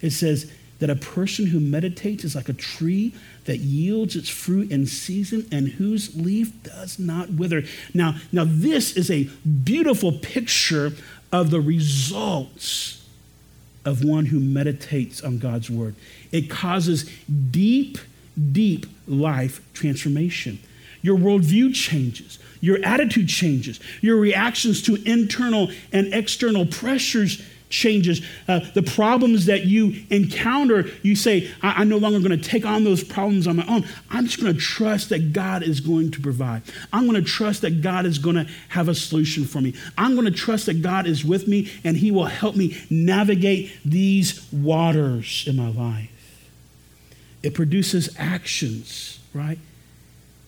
It 0.00 0.10
says, 0.10 0.50
that 0.82 0.90
a 0.90 0.96
person 0.96 1.46
who 1.46 1.60
meditates 1.60 2.24
is 2.24 2.34
like 2.34 2.48
a 2.48 2.52
tree 2.52 3.14
that 3.44 3.58
yields 3.58 4.16
its 4.16 4.28
fruit 4.28 4.70
in 4.70 4.86
season 4.86 5.46
and 5.50 5.68
whose 5.68 6.16
leaf 6.16 6.52
does 6.62 6.98
not 6.98 7.30
wither. 7.30 7.64
Now, 7.92 8.16
now 8.30 8.44
this 8.46 8.96
is 8.96 9.10
a 9.10 9.28
beautiful 9.64 10.12
picture 10.12 10.92
of 11.32 11.50
the 11.50 11.60
results 11.60 13.04
of 13.84 14.04
one 14.04 14.26
who 14.26 14.38
meditates 14.38 15.22
on 15.22 15.38
God's 15.38 15.70
word. 15.70 15.94
It 16.30 16.48
causes 16.48 17.10
deep, 17.50 17.98
deep 18.52 18.86
life 19.08 19.60
transformation. 19.74 20.60
Your 21.02 21.18
worldview 21.18 21.74
changes. 21.74 22.38
Your 22.60 22.78
attitude 22.84 23.28
changes. 23.28 23.80
Your 24.00 24.16
reactions 24.16 24.82
to 24.82 25.02
internal 25.04 25.70
and 25.92 26.14
external 26.14 26.64
pressures 26.64 27.42
changes. 27.72 28.22
Uh, 28.46 28.60
the 28.74 28.82
problems 28.82 29.46
that 29.46 29.64
you 29.64 30.04
encounter, 30.10 30.88
you 31.02 31.16
say, 31.16 31.50
I- 31.62 31.82
am 31.82 31.88
no 31.88 31.96
longer 31.96 32.20
going 32.20 32.38
to 32.38 32.48
take 32.48 32.64
on 32.64 32.84
those 32.84 33.02
problems 33.02 33.48
on 33.48 33.56
my 33.56 33.66
own. 33.66 33.84
I'm 34.10 34.26
just 34.26 34.40
going 34.40 34.52
to 34.54 34.60
trust 34.60 35.08
that 35.08 35.32
God 35.32 35.64
is 35.64 35.80
going 35.80 36.12
to 36.12 36.20
provide. 36.20 36.62
I'm 36.92 37.08
going 37.08 37.22
to 37.22 37.28
trust 37.28 37.62
that 37.62 37.82
God 37.82 38.06
is 38.06 38.18
going 38.18 38.36
to 38.36 38.46
have 38.68 38.88
a 38.88 38.94
solution 38.94 39.44
for 39.44 39.60
me. 39.60 39.74
I'm 39.98 40.14
going 40.14 40.26
to 40.26 40.30
trust 40.30 40.66
that 40.66 40.82
God 40.82 41.06
is 41.06 41.24
with 41.24 41.48
me 41.48 41.72
and 41.82 41.96
He 41.96 42.12
will 42.12 42.26
help 42.26 42.54
me 42.54 42.80
navigate 42.90 43.72
these 43.84 44.46
waters 44.52 45.44
in 45.48 45.56
my 45.56 45.68
life. 45.68 46.10
It 47.42 47.54
produces 47.54 48.14
actions, 48.18 49.18
right? 49.34 49.58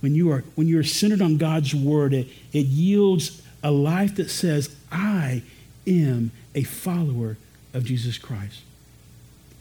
When 0.00 0.14
you 0.14 0.30
are, 0.30 0.44
when 0.54 0.68
you 0.68 0.78
are 0.78 0.84
centered 0.84 1.22
on 1.22 1.38
God's 1.38 1.74
word, 1.74 2.12
it, 2.12 2.28
it 2.52 2.66
yields 2.66 3.42
a 3.62 3.70
life 3.70 4.16
that 4.16 4.30
says, 4.30 4.76
I 4.92 5.42
am 5.86 6.30
a 6.54 6.62
follower 6.62 7.36
of 7.72 7.84
Jesus 7.84 8.18
Christ. 8.18 8.60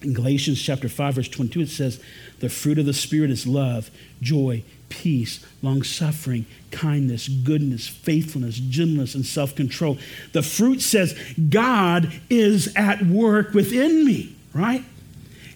In 0.01 0.13
Galatians 0.13 0.61
chapter 0.61 0.89
5 0.89 1.15
verse 1.15 1.29
22 1.29 1.61
it 1.61 1.69
says 1.69 2.01
the 2.39 2.49
fruit 2.49 2.77
of 2.77 2.85
the 2.85 2.93
spirit 2.93 3.31
is 3.31 3.47
love, 3.47 3.89
joy, 4.21 4.63
peace, 4.89 5.43
long-suffering, 5.61 6.45
kindness, 6.71 7.27
goodness, 7.27 7.87
faithfulness, 7.87 8.57
gentleness 8.57 9.15
and 9.15 9.25
self-control. 9.25 9.97
The 10.33 10.43
fruit 10.43 10.81
says 10.81 11.17
God 11.49 12.11
is 12.29 12.73
at 12.75 13.01
work 13.05 13.53
within 13.53 14.05
me, 14.05 14.35
right? 14.53 14.83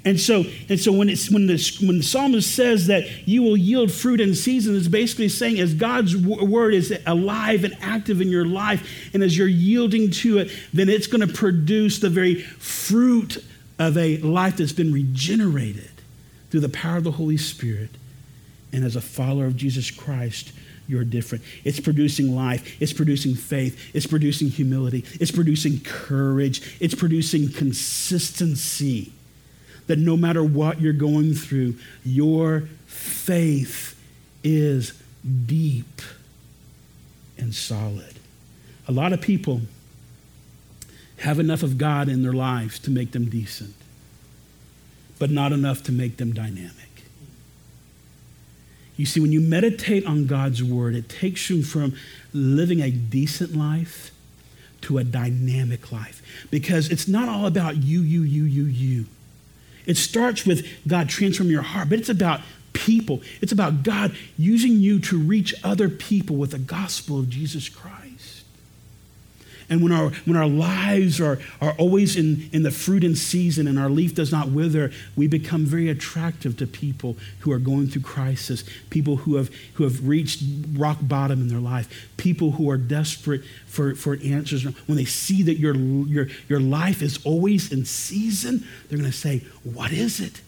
And 0.08 0.18
so, 0.18 0.46
and 0.70 0.80
so 0.80 0.94
when, 0.94 1.10
it's, 1.10 1.30
when, 1.30 1.48
the, 1.48 1.78
when 1.86 1.98
the 1.98 2.04
psalmist 2.04 2.56
says 2.56 2.88
that 2.88 3.28
you 3.28 3.44
will 3.44 3.58
yield 3.58 3.92
fruit 3.92 4.22
in 4.22 4.36
season, 4.36 4.74
it's 4.74 4.88
basically 4.88 5.28
saying 5.28 5.60
as 5.60 5.74
God's 5.74 6.16
word 6.16 6.74
is 6.74 6.98
alive 7.06 7.66
and 7.66 7.76
active 7.82 8.22
in 8.22 8.30
your 8.30 8.46
life, 8.46 9.12
and 9.14 9.22
as 9.22 9.38
you're 9.38 9.50
yielding 9.50 10.10
to 10.12 10.38
it, 10.38 10.52
then 10.72 10.88
it's 10.88 11.08
going 11.08 11.28
to 11.28 11.34
produce 11.34 12.00
the 12.00 12.10
very 12.10 12.36
fruit 12.36 13.44
of 13.80 13.98
a 13.98 14.18
life 14.20 14.56
that's 14.56 14.72
been 14.72 14.94
regenerated 14.94 15.92
through 16.52 16.62
the 16.62 16.70
power 16.70 16.96
of 16.96 17.04
the 17.04 17.12
Holy 17.12 17.36
Spirit. 17.36 17.90
And 18.72 18.86
as 18.86 18.96
a 18.96 19.02
follower 19.02 19.48
of 19.48 19.58
Jesus 19.58 19.92
Christ, 19.92 20.54
you're 20.88 21.04
different. 21.04 21.44
It's 21.66 21.82
producing 21.82 22.34
life. 22.34 22.82
It's 22.82 22.94
producing 22.94 23.36
faith. 23.36 23.94
It's 23.94 24.08
producing 24.08 24.48
humility. 24.48 25.04
It's 25.20 25.32
producing 25.32 25.82
courage. 25.82 26.78
It's 26.80 26.96
producing 26.96 27.52
consistency 27.52 29.12
that 29.88 29.98
no 29.98 30.16
matter 30.16 30.44
what 30.44 30.80
you're 30.80 30.94
going 30.94 31.34
through, 31.34 31.76
your 32.06 32.70
faith 32.86 34.00
is 34.44 34.94
deep 35.46 36.02
and 37.38 37.54
solid. 37.54 38.20
A 38.88 38.92
lot 38.92 39.14
of 39.14 39.22
people 39.22 39.62
have 41.20 41.40
enough 41.40 41.64
of 41.64 41.78
God 41.78 42.10
in 42.10 42.22
their 42.22 42.34
lives 42.34 42.80
to 42.80 42.92
make 42.92 43.12
them 43.12 43.30
decent, 43.30 43.74
but 45.20 45.32
not 45.32 45.52
enough 45.52 45.84
to 45.84 45.92
make 45.92 46.18
them 46.18 46.34
dynamic. 46.34 46.74
You 48.98 49.06
see, 49.06 49.20
when 49.20 49.32
you 49.32 49.42
meditate 49.42 50.06
on 50.06 50.26
God's 50.26 50.64
word, 50.64 50.96
it 50.96 51.08
takes 51.08 51.50
you 51.50 51.64
from 51.64 51.96
living 52.34 52.82
a 52.82 52.90
decent 52.90 53.56
life 53.56 54.12
to 54.82 54.98
a 54.98 55.04
dynamic 55.04 55.92
life 55.92 56.22
because 56.50 56.90
it's 56.90 57.08
not 57.08 57.30
all 57.30 57.46
about 57.46 57.78
you, 57.78 58.02
you, 58.02 58.22
you, 58.22 58.44
you, 58.44 58.64
you. 58.64 59.06
It 59.88 59.98
starts 59.98 60.46
with 60.46 60.68
God 60.88 61.10
transforming 61.10 61.54
your 61.54 61.64
heart, 61.64 61.90
but 61.90 61.98
it's 61.98 62.10
about 62.10 62.42
people. 62.74 63.22
It's 63.42 63.52
about 63.52 63.82
God 63.82 64.16
using 64.38 64.74
you 64.80 65.00
to 65.00 65.18
reach 65.18 65.56
other 65.64 65.90
people 65.90 66.36
with 66.36 66.52
the 66.52 66.60
gospel 66.60 67.20
of 67.20 67.30
Jesus 67.30 67.70
Christ. 67.70 68.37
And 69.70 69.84
when 69.84 69.92
our, 69.92 70.12
when 70.26 70.38
our 70.38 70.48
lives 70.48 71.20
are, 71.20 71.40
are 71.62 71.74
always 71.74 72.16
in, 72.16 72.50
in 72.54 72.64
the 72.64 72.72
fruit 72.72 73.04
and 73.04 73.18
season 73.18 73.68
and 73.68 73.78
our 73.78 73.90
leaf 73.90 74.16
does 74.16 74.32
not 74.32 74.50
wither, 74.50 74.92
we 75.18 75.28
become 75.28 75.66
very 75.66 75.90
attractive 75.90 76.56
to 76.58 76.68
people 76.68 77.18
who 77.40 77.52
are 77.52 77.60
going 77.60 77.88
through 77.88 78.04
crisis, 78.04 78.64
people 78.90 79.18
who 79.18 79.36
have, 79.36 79.50
who 79.74 79.84
have 79.84 80.08
reached 80.08 80.42
rock 80.74 81.00
bottom 81.02 81.42
in 81.42 81.50
their 81.50 81.60
life, 81.60 82.10
people 82.16 82.52
who 82.52 82.70
are 82.70 82.78
desperate 82.78 83.42
for, 83.66 83.94
for 83.94 84.18
answers. 84.24 84.64
When 84.88 84.98
they 84.98 85.06
see 85.06 85.44
that 85.44 85.58
your, 85.58 85.76
your, 85.76 86.28
your 86.48 86.62
life 86.62 87.02
is 87.02 87.20
always 87.26 87.72
in 87.72 87.84
season, 87.84 88.66
they're 88.88 88.98
going 88.98 89.12
to 89.12 89.18
say, 89.18 89.44
What 89.64 89.92
is 89.92 90.22
it? 90.22 90.42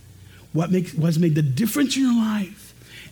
What, 0.54 0.72
makes, 0.72 0.94
what 0.94 1.08
has 1.08 1.20
made 1.20 1.36
the 1.36 1.42
difference 1.42 1.96
in 1.96 2.04
your 2.04 2.16
life? 2.16 2.69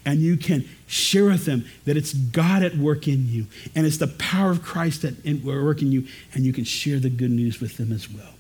And 0.08 0.22
you 0.22 0.38
can 0.38 0.68
share 0.88 1.26
with 1.26 1.44
them 1.44 1.66
that 1.84 1.98
it's 1.98 2.14
God 2.14 2.64
at 2.64 2.78
work 2.78 3.10
in 3.10 3.28
you 3.28 3.46
and 3.76 3.86
it's 3.86 3.98
the 3.98 4.08
power 4.08 4.50
of 4.50 4.64
Christ 4.64 5.04
at 5.04 5.16
work 5.44 5.82
in 5.82 5.92
you, 5.92 6.08
and 6.34 6.46
you 6.46 6.54
can 6.54 6.64
share 6.64 6.98
the 6.98 7.10
good 7.10 7.30
news 7.30 7.60
with 7.60 7.76
them 7.76 7.92
as 7.92 8.10
well. 8.10 8.34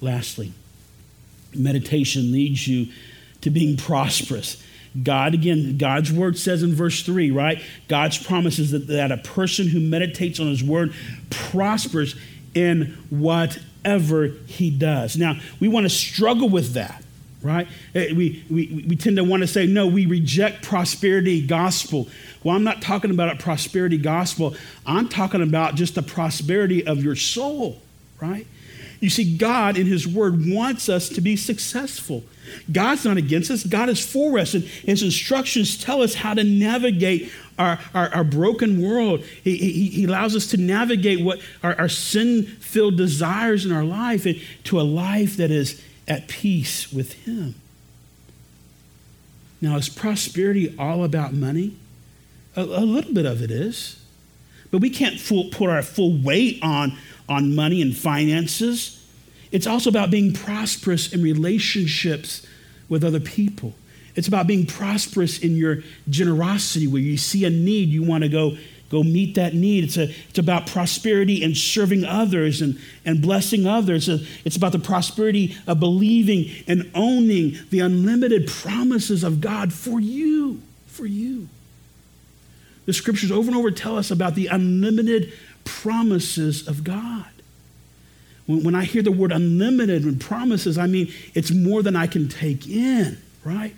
Lastly, 0.00 0.52
meditation 1.52 2.30
leads 2.30 2.68
you 2.68 2.92
to 3.40 3.50
being 3.50 3.76
prosperous. 3.76 4.62
God, 5.02 5.34
again, 5.34 5.76
God's 5.76 6.12
word 6.12 6.38
says 6.38 6.62
in 6.62 6.72
verse 6.72 7.02
3, 7.02 7.32
right? 7.32 7.60
God's 7.88 8.16
promises 8.16 8.70
that, 8.70 8.86
that 8.86 9.10
a 9.10 9.16
person 9.16 9.66
who 9.66 9.80
meditates 9.80 10.38
on 10.38 10.46
his 10.46 10.62
word 10.62 10.94
prospers 11.30 12.14
in 12.54 12.96
whatever 13.10 14.28
he 14.46 14.70
does. 14.70 15.16
Now, 15.16 15.34
we 15.58 15.66
want 15.66 15.84
to 15.84 15.90
struggle 15.90 16.48
with 16.48 16.74
that 16.74 17.02
right? 17.42 17.68
Eh, 17.94 18.12
we, 18.14 18.44
we, 18.50 18.84
we 18.88 18.96
tend 18.96 19.16
to 19.16 19.24
want 19.24 19.42
to 19.42 19.46
say, 19.46 19.66
no, 19.66 19.86
we 19.86 20.06
reject 20.06 20.62
prosperity 20.62 21.46
gospel. 21.46 22.08
Well, 22.42 22.56
I'm 22.56 22.64
not 22.64 22.82
talking 22.82 23.10
about 23.10 23.34
a 23.34 23.36
prosperity 23.36 23.98
gospel. 23.98 24.56
I'm 24.86 25.08
talking 25.08 25.42
about 25.42 25.74
just 25.74 25.94
the 25.94 26.02
prosperity 26.02 26.86
of 26.86 27.02
your 27.02 27.16
soul, 27.16 27.80
right? 28.20 28.46
You 29.00 29.10
see, 29.10 29.36
God 29.36 29.78
in 29.78 29.86
His 29.86 30.08
Word 30.08 30.48
wants 30.48 30.88
us 30.88 31.08
to 31.10 31.20
be 31.20 31.36
successful. 31.36 32.24
God's 32.72 33.04
not 33.04 33.16
against 33.16 33.50
us, 33.50 33.62
God 33.64 33.88
is 33.88 34.04
for 34.04 34.38
us, 34.38 34.54
and 34.54 34.64
His 34.64 35.02
instructions 35.02 35.78
tell 35.78 36.02
us 36.02 36.14
how 36.14 36.34
to 36.34 36.42
navigate 36.42 37.30
our, 37.58 37.78
our, 37.94 38.08
our 38.14 38.24
broken 38.24 38.82
world. 38.82 39.20
He, 39.44 39.56
he, 39.56 39.88
he, 39.88 40.04
allows 40.04 40.34
us 40.34 40.46
to 40.48 40.56
navigate 40.56 41.24
what 41.24 41.40
our, 41.62 41.78
our 41.78 41.88
sin 41.88 42.44
filled 42.44 42.96
desires 42.96 43.66
in 43.66 43.72
our 43.72 43.84
life 43.84 44.26
to 44.64 44.80
a 44.80 44.82
life 44.82 45.36
that 45.36 45.50
is 45.50 45.82
at 46.08 46.26
peace 46.26 46.92
with 46.92 47.12
Him. 47.24 47.54
Now, 49.60 49.76
is 49.76 49.88
prosperity 49.88 50.74
all 50.78 51.04
about 51.04 51.32
money? 51.32 51.76
A, 52.56 52.62
a 52.62 52.84
little 52.84 53.12
bit 53.12 53.26
of 53.26 53.42
it 53.42 53.50
is. 53.50 54.02
But 54.70 54.80
we 54.80 54.90
can't 54.90 55.18
full, 55.18 55.50
put 55.50 55.70
our 55.70 55.82
full 55.82 56.18
weight 56.18 56.58
on, 56.62 56.96
on 57.28 57.54
money 57.54 57.82
and 57.82 57.96
finances. 57.96 59.06
It's 59.50 59.66
also 59.66 59.90
about 59.90 60.10
being 60.10 60.32
prosperous 60.32 61.12
in 61.12 61.22
relationships 61.22 62.46
with 62.88 63.02
other 63.04 63.20
people. 63.20 63.74
It's 64.14 64.28
about 64.28 64.46
being 64.46 64.66
prosperous 64.66 65.38
in 65.38 65.56
your 65.56 65.78
generosity, 66.08 66.86
where 66.86 67.00
you 67.00 67.16
see 67.16 67.44
a 67.44 67.50
need, 67.50 67.88
you 67.88 68.02
want 68.02 68.24
to 68.24 68.28
go 68.28 68.56
Go 68.90 69.02
meet 69.02 69.34
that 69.34 69.54
need. 69.54 69.84
It's, 69.84 69.98
a, 69.98 70.10
it's 70.28 70.38
about 70.38 70.66
prosperity 70.66 71.44
and 71.44 71.56
serving 71.56 72.04
others 72.04 72.62
and, 72.62 72.78
and 73.04 73.20
blessing 73.20 73.66
others. 73.66 74.08
It's 74.08 74.56
about 74.56 74.72
the 74.72 74.78
prosperity 74.78 75.56
of 75.66 75.78
believing 75.78 76.50
and 76.66 76.90
owning 76.94 77.58
the 77.70 77.80
unlimited 77.80 78.46
promises 78.46 79.24
of 79.24 79.40
God 79.40 79.72
for 79.72 80.00
you. 80.00 80.62
For 80.86 81.04
you. 81.04 81.48
The 82.86 82.94
scriptures 82.94 83.30
over 83.30 83.48
and 83.48 83.56
over 83.58 83.70
tell 83.70 83.98
us 83.98 84.10
about 84.10 84.34
the 84.34 84.46
unlimited 84.46 85.34
promises 85.64 86.66
of 86.66 86.82
God. 86.82 87.26
When, 88.46 88.64
when 88.64 88.74
I 88.74 88.84
hear 88.84 89.02
the 89.02 89.12
word 89.12 89.32
unlimited 89.32 90.04
and 90.04 90.18
promises, 90.18 90.78
I 90.78 90.86
mean 90.86 91.12
it's 91.34 91.50
more 91.50 91.82
than 91.82 91.94
I 91.94 92.06
can 92.06 92.28
take 92.28 92.66
in, 92.66 93.18
right? 93.44 93.76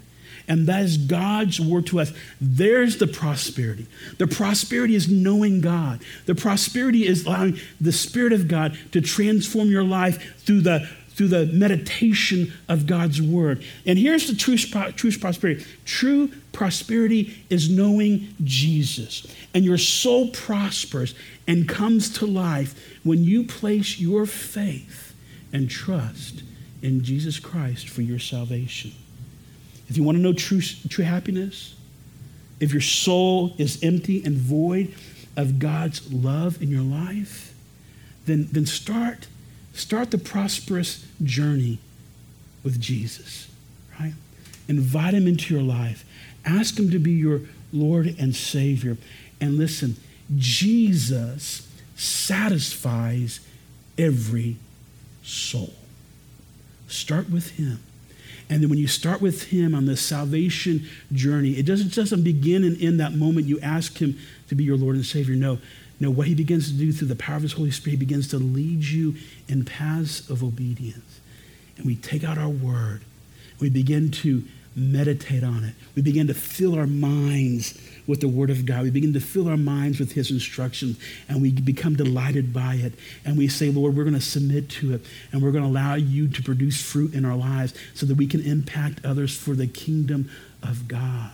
And 0.51 0.67
that 0.67 0.83
is 0.83 0.97
God's 0.99 1.61
word 1.61 1.87
to 1.87 2.01
us. 2.01 2.13
There's 2.41 2.97
the 2.99 3.07
prosperity. 3.07 3.87
The 4.19 4.27
prosperity 4.27 4.97
is 4.97 5.09
knowing 5.09 5.61
God. 5.61 6.03
The 6.27 6.35
prosperity 6.35 7.07
is 7.07 7.25
allowing 7.25 7.61
the 7.81 7.93
Spirit 7.93 8.33
of 8.33 8.49
God 8.49 8.77
to 8.91 9.01
transform 9.01 9.71
your 9.71 9.85
life 9.85 10.41
through 10.41 10.63
the 10.63 10.91
through 11.15 11.29
the 11.29 11.47
meditation 11.47 12.53
of 12.69 12.87
God's 12.87 13.21
word. 13.21 13.63
And 13.85 13.99
here's 13.99 14.27
the 14.27 14.35
true, 14.35 14.57
true 14.57 15.13
prosperity. 15.19 15.67
True 15.85 16.29
prosperity 16.53 17.45
is 17.51 17.69
knowing 17.69 18.35
Jesus. 18.43 19.27
And 19.53 19.63
your 19.63 19.77
soul 19.77 20.29
prospers 20.29 21.15
and 21.47 21.69
comes 21.69 22.09
to 22.19 22.27
life 22.27 22.99
when 23.05 23.23
you 23.23 23.45
place 23.45 24.01
your 24.01 24.25
faith 24.25 25.15
and 25.53 25.69
trust 25.69 26.43
in 26.81 27.05
Jesus 27.05 27.39
Christ 27.39 27.89
for 27.89 28.01
your 28.01 28.19
salvation. 28.19 28.93
If 29.91 29.97
you 29.97 30.05
want 30.05 30.19
to 30.19 30.23
know 30.23 30.33
true, 30.33 30.61
true 30.61 31.05
happiness, 31.05 31.75
if 32.61 32.73
your 32.73 32.81
soul 32.81 33.55
is 33.59 33.83
empty 33.83 34.23
and 34.25 34.37
void 34.37 34.95
of 35.37 35.59
God's 35.59 36.13
love 36.13 36.63
in 36.63 36.71
your 36.71 36.83
life, 36.83 37.53
then, 38.25 38.49
then 38.53 38.67
start, 38.67 39.27
start 39.75 40.13
the 40.13 40.19
prosperous 40.19 41.05
journey 41.25 41.79
with 42.63 42.81
Jesus, 42.81 43.51
right? 43.99 44.13
Invite 44.69 45.15
him 45.15 45.27
into 45.27 45.53
your 45.53 45.63
life. 45.65 46.05
Ask 46.45 46.79
him 46.79 46.91
to 46.93 47.01
be 47.01 47.11
your 47.11 47.41
Lord 47.73 48.15
and 48.17 48.37
Savior. 48.37 48.97
And 49.41 49.57
listen, 49.57 49.97
Jesus 50.37 51.69
satisfies 51.97 53.41
every 53.99 54.57
soul. 55.25 55.75
Start 56.87 57.29
with 57.29 57.51
him. 57.53 57.81
And 58.51 58.61
then 58.61 58.69
when 58.69 58.81
you 58.81 58.89
start 58.89 59.23
with 59.23 59.45
Him 59.45 59.77
on 59.77 59.87
this 59.87 60.01
salvation 60.01 60.85
journey, 61.13 61.53
it 61.53 61.65
doesn't, 61.65 61.95
doesn't 61.95 62.25
begin 62.25 62.65
and 62.65 62.81
end 62.83 62.99
that 62.99 63.15
moment 63.15 63.47
you 63.47 63.61
ask 63.61 63.99
Him 63.99 64.19
to 64.49 64.57
be 64.57 64.65
your 64.65 64.77
Lord 64.77 64.97
and 64.97 65.07
Savior. 65.07 65.37
No, 65.37 65.59
no, 66.01 66.11
what 66.11 66.27
He 66.27 66.35
begins 66.35 66.67
to 66.67 66.77
do 66.77 66.93
through 66.93 67.09
the 67.09 67.17
power 67.17 67.37
of 67.37 67.43
His 67.43 67.53
Holy 67.53 67.71
Spirit, 67.71 67.93
He 67.93 67.97
begins 68.05 68.27
to 68.29 68.39
lead 68.39 68.83
you 68.83 69.15
in 69.49 69.65
paths 69.65 70.29
of 70.29 70.43
obedience. 70.43 71.21
And 71.77 71.87
we 71.87 71.95
take 71.95 72.25
out 72.25 72.39
our 72.39 72.49
word, 72.49 73.03
we 73.61 73.71
begin 73.71 74.11
to 74.11 74.43
meditate 74.75 75.45
on 75.45 75.63
it, 75.63 75.75
we 75.95 76.03
begin 76.03 76.27
to 76.27 76.35
fill 76.35 76.75
our 76.75 76.89
minds 76.89 77.81
with 78.11 78.21
the 78.21 78.29
Word 78.29 78.51
of 78.51 78.67
God. 78.67 78.83
We 78.83 78.91
begin 78.91 79.13
to 79.15 79.21
fill 79.21 79.49
our 79.49 79.57
minds 79.57 80.01
with 80.01 80.13
His 80.13 80.31
instruction 80.31 80.97
and 81.29 81.41
we 81.41 81.53
become 81.53 81.95
delighted 81.95 82.53
by 82.53 82.75
it. 82.75 82.93
And 83.25 83.39
we 83.39 83.49
say, 83.49 83.71
Lord, 83.71 83.97
we're 83.97 84.05
going 84.05 84.15
to 84.15 84.21
submit 84.21 84.69
to 84.71 84.95
it 84.95 85.07
and 85.33 85.41
we're 85.41 85.53
going 85.53 85.65
to 85.65 85.71
allow 85.71 85.95
you 85.95 86.29
to 86.29 86.43
produce 86.43 86.83
fruit 86.83 87.15
in 87.15 87.25
our 87.25 87.37
lives 87.37 87.73
so 87.95 88.05
that 88.07 88.17
we 88.17 88.27
can 88.27 88.41
impact 88.41 89.05
others 89.05 89.37
for 89.37 89.55
the 89.55 89.69
kingdom 89.69 90.29
of 90.63 90.89
God. 90.89 91.31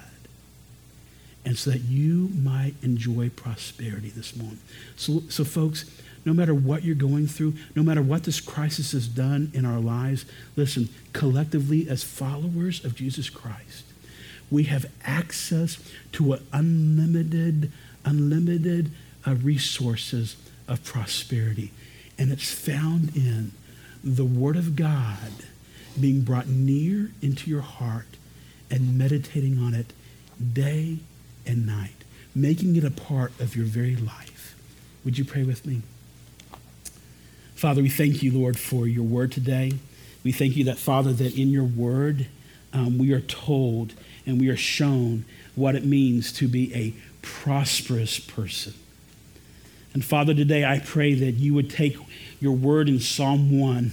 And 1.44 1.56
so 1.56 1.70
that 1.70 1.82
you 1.82 2.30
might 2.34 2.74
enjoy 2.82 3.30
prosperity 3.30 4.10
this 4.10 4.36
morning. 4.36 4.58
So, 4.96 5.22
so 5.28 5.44
folks, 5.44 5.88
no 6.24 6.34
matter 6.34 6.54
what 6.54 6.82
you're 6.82 6.96
going 6.96 7.28
through, 7.28 7.54
no 7.76 7.84
matter 7.84 8.02
what 8.02 8.24
this 8.24 8.40
crisis 8.40 8.92
has 8.92 9.06
done 9.06 9.52
in 9.54 9.64
our 9.64 9.78
lives, 9.78 10.26
listen, 10.56 10.88
collectively, 11.12 11.88
as 11.88 12.02
followers 12.02 12.84
of 12.84 12.96
Jesus 12.96 13.30
Christ, 13.30 13.84
we 14.50 14.64
have 14.64 14.86
access 15.04 15.78
to 16.12 16.38
unlimited, 16.52 17.72
unlimited 18.04 18.90
uh, 19.26 19.34
resources 19.34 20.36
of 20.68 20.84
prosperity. 20.84 21.72
And 22.18 22.32
it's 22.32 22.52
found 22.52 23.16
in 23.16 23.52
the 24.02 24.24
Word 24.24 24.56
of 24.56 24.76
God 24.76 25.32
being 26.00 26.22
brought 26.22 26.46
near 26.46 27.10
into 27.22 27.50
your 27.50 27.62
heart 27.62 28.16
and 28.70 28.96
meditating 28.96 29.58
on 29.58 29.74
it 29.74 29.92
day 30.52 30.98
and 31.46 31.66
night, 31.66 32.04
making 32.34 32.76
it 32.76 32.84
a 32.84 32.90
part 32.90 33.32
of 33.40 33.56
your 33.56 33.66
very 33.66 33.96
life. 33.96 34.56
Would 35.04 35.18
you 35.18 35.24
pray 35.24 35.42
with 35.42 35.64
me? 35.64 35.82
Father, 37.54 37.82
we 37.82 37.88
thank 37.88 38.22
you, 38.22 38.32
Lord, 38.36 38.58
for 38.58 38.86
your 38.86 39.04
word 39.04 39.32
today. 39.32 39.72
We 40.22 40.32
thank 40.32 40.56
you 40.56 40.64
that, 40.64 40.78
Father, 40.78 41.12
that 41.14 41.38
in 41.38 41.48
your 41.48 41.64
word 41.64 42.26
um, 42.76 42.98
we 42.98 43.12
are 43.12 43.22
told 43.22 43.94
and 44.26 44.38
we 44.38 44.48
are 44.50 44.56
shown 44.56 45.24
what 45.54 45.74
it 45.74 45.84
means 45.84 46.30
to 46.30 46.46
be 46.46 46.74
a 46.74 46.94
prosperous 47.22 48.18
person. 48.18 48.74
And 49.94 50.04
Father, 50.04 50.34
today 50.34 50.62
I 50.62 50.80
pray 50.80 51.14
that 51.14 51.32
you 51.32 51.54
would 51.54 51.70
take 51.70 51.96
your 52.38 52.52
word 52.52 52.90
in 52.90 53.00
Psalm 53.00 53.58
1, 53.58 53.92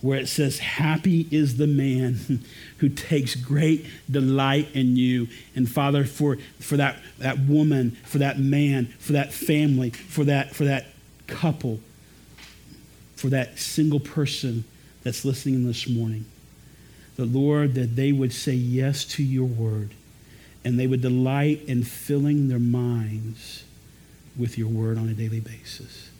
where 0.00 0.18
it 0.18 0.26
says, 0.26 0.58
Happy 0.58 1.28
is 1.30 1.58
the 1.58 1.68
man 1.68 2.40
who 2.78 2.88
takes 2.88 3.36
great 3.36 3.86
delight 4.10 4.68
in 4.74 4.96
you. 4.96 5.28
And 5.54 5.70
Father, 5.70 6.04
for, 6.04 6.38
for 6.58 6.76
that, 6.76 6.96
that 7.18 7.38
woman, 7.38 7.92
for 8.04 8.18
that 8.18 8.36
man, 8.36 8.86
for 8.98 9.12
that 9.12 9.32
family, 9.32 9.90
for 9.90 10.24
that, 10.24 10.56
for 10.56 10.64
that 10.64 10.86
couple, 11.28 11.78
for 13.14 13.28
that 13.28 13.60
single 13.60 14.00
person 14.00 14.64
that's 15.04 15.24
listening 15.24 15.64
this 15.64 15.88
morning 15.88 16.26
the 17.16 17.24
Lord, 17.24 17.74
that 17.74 17.96
they 17.96 18.12
would 18.12 18.32
say 18.32 18.54
yes 18.54 19.04
to 19.04 19.22
your 19.22 19.46
word 19.46 19.90
and 20.64 20.78
they 20.78 20.86
would 20.86 21.02
delight 21.02 21.62
in 21.66 21.82
filling 21.82 22.48
their 22.48 22.58
minds 22.58 23.64
with 24.36 24.56
your 24.56 24.68
word 24.68 24.96
on 24.96 25.08
a 25.08 25.12
daily 25.12 25.40
basis. 25.40 26.10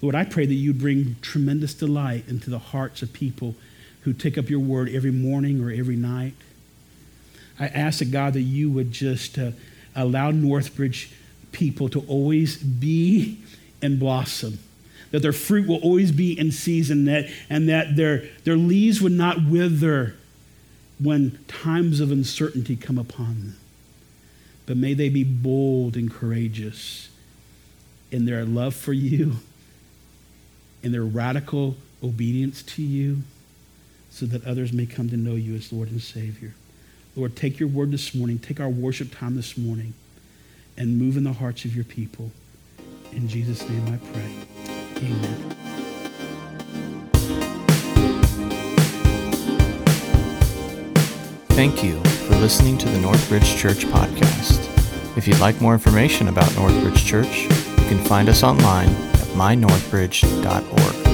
Lord, 0.00 0.14
I 0.14 0.24
pray 0.24 0.46
that 0.46 0.54
you'd 0.54 0.78
bring 0.78 1.16
tremendous 1.20 1.74
delight 1.74 2.24
into 2.28 2.50
the 2.50 2.58
hearts 2.58 3.02
of 3.02 3.12
people 3.12 3.56
who 4.02 4.12
take 4.12 4.38
up 4.38 4.48
your 4.48 4.60
word 4.60 4.88
every 4.88 5.10
morning 5.10 5.62
or 5.62 5.70
every 5.70 5.96
night. 5.96 6.34
I 7.58 7.66
ask 7.66 7.98
that 7.98 8.10
God 8.10 8.34
that 8.34 8.42
you 8.42 8.70
would 8.70 8.92
just 8.92 9.38
uh, 9.38 9.50
allow 9.94 10.30
Northbridge 10.30 11.10
people 11.52 11.88
to 11.90 12.00
always 12.06 12.56
be 12.56 13.38
and 13.82 13.98
blossom, 13.98 14.58
that 15.10 15.22
their 15.22 15.32
fruit 15.32 15.66
will 15.66 15.80
always 15.80 16.12
be 16.12 16.38
in 16.38 16.52
season, 16.52 17.04
that, 17.06 17.28
and 17.48 17.68
that 17.68 17.96
their, 17.96 18.24
their 18.44 18.56
leaves 18.56 19.00
would 19.00 19.12
not 19.12 19.44
wither 19.44 20.14
when 21.00 21.38
times 21.48 22.00
of 22.00 22.10
uncertainty 22.10 22.76
come 22.76 22.98
upon 22.98 23.26
them. 23.26 23.56
But 24.66 24.76
may 24.76 24.94
they 24.94 25.08
be 25.08 25.24
bold 25.24 25.96
and 25.96 26.12
courageous 26.12 27.08
in 28.10 28.26
their 28.26 28.44
love 28.44 28.74
for 28.74 28.92
you, 28.92 29.36
in 30.82 30.92
their 30.92 31.04
radical 31.04 31.76
obedience 32.02 32.62
to 32.62 32.82
you, 32.82 33.18
so 34.10 34.26
that 34.26 34.44
others 34.44 34.72
may 34.72 34.86
come 34.86 35.08
to 35.10 35.16
know 35.16 35.34
you 35.34 35.54
as 35.54 35.72
Lord 35.72 35.90
and 35.90 36.02
Savior. 36.02 36.54
Lord, 37.16 37.34
take 37.34 37.58
your 37.58 37.68
word 37.68 37.90
this 37.90 38.14
morning, 38.14 38.38
take 38.38 38.60
our 38.60 38.68
worship 38.68 39.16
time 39.16 39.36
this 39.36 39.56
morning, 39.56 39.94
and 40.76 40.98
move 40.98 41.16
in 41.16 41.24
the 41.24 41.32
hearts 41.32 41.64
of 41.64 41.74
your 41.74 41.84
people. 41.84 42.30
In 43.12 43.28
Jesus' 43.28 43.68
name 43.68 43.86
I 43.88 43.96
pray. 44.12 44.57
Amen. 44.98 45.44
Thank 51.50 51.82
you 51.82 52.00
for 52.04 52.36
listening 52.36 52.78
to 52.78 52.88
the 52.88 52.98
Northbridge 52.98 53.56
Church 53.58 53.84
podcast. 53.86 54.64
If 55.16 55.26
you'd 55.26 55.40
like 55.40 55.60
more 55.60 55.72
information 55.72 56.28
about 56.28 56.48
Northbridge 56.50 57.04
Church, 57.04 57.42
you 57.42 57.88
can 57.88 57.98
find 58.04 58.28
us 58.28 58.42
online 58.42 58.88
at 58.88 59.28
mynorthbridge.org. 59.34 61.07